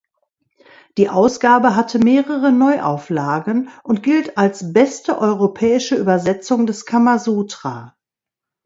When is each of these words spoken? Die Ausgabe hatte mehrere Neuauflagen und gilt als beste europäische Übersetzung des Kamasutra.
Die 0.97 1.09
Ausgabe 1.09 1.75
hatte 1.75 1.99
mehrere 1.99 2.51
Neuauflagen 2.51 3.69
und 3.83 4.01
gilt 4.01 4.35
als 4.35 4.73
beste 4.73 5.19
europäische 5.19 5.95
Übersetzung 5.95 6.65
des 6.65 6.87
Kamasutra. 6.87 7.95